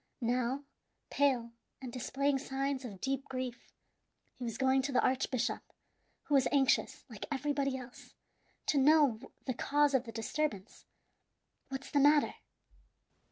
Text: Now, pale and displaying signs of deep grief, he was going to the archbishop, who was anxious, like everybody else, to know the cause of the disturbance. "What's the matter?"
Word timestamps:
Now, 0.19 0.63
pale 1.11 1.51
and 1.79 1.93
displaying 1.93 2.39
signs 2.39 2.83
of 2.85 2.99
deep 2.99 3.23
grief, 3.25 3.71
he 4.33 4.43
was 4.43 4.57
going 4.57 4.81
to 4.81 4.91
the 4.91 4.99
archbishop, 5.03 5.61
who 6.23 6.33
was 6.33 6.47
anxious, 6.51 7.05
like 7.07 7.27
everybody 7.31 7.77
else, 7.77 8.15
to 8.65 8.79
know 8.79 9.19
the 9.45 9.53
cause 9.53 9.93
of 9.93 10.05
the 10.05 10.11
disturbance. 10.11 10.87
"What's 11.69 11.91
the 11.91 11.99
matter?" 11.99 12.33